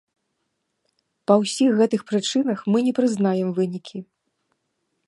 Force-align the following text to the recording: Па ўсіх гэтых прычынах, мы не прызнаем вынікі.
Па 1.31 1.37
ўсіх 1.41 1.69
гэтых 1.81 2.01
прычынах, 2.09 2.59
мы 2.73 2.77
не 2.89 2.93
прызнаем 3.03 3.47
вынікі. 3.61 3.97